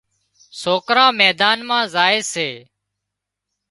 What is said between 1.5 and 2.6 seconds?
مان زائي سي